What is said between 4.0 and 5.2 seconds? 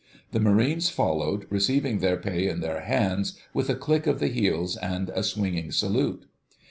of the heels and